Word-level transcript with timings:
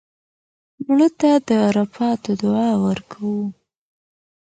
مړه 0.85 1.07
ته 1.19 1.31
د 1.47 1.49
عرفاتو 1.67 2.31
دعا 2.41 2.69
ورکوو 2.85 3.45